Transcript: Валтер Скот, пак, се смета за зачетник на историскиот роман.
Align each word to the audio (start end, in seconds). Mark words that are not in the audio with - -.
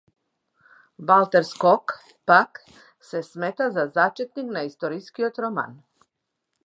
Валтер 1.07 1.43
Скот, 1.51 1.85
пак, 2.27 2.51
се 3.09 3.19
смета 3.29 3.71
за 3.79 3.85
зачетник 3.99 4.49
на 4.57 4.65
историскиот 4.71 5.43
роман. 5.47 5.81